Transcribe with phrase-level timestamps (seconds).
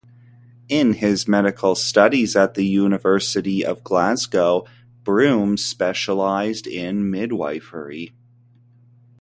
[0.67, 4.65] In his medical studies at the University of Glasgow
[5.03, 8.11] Broom specialised in midwifery.